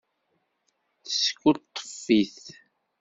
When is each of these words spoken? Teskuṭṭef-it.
Teskuṭṭef-it. 1.03 2.41